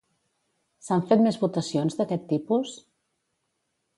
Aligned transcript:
S'han 0.85 1.03
fet 1.11 1.21
més 1.25 1.37
votacions 1.43 1.99
d'aquest 1.99 2.27
tipus? 2.33 2.75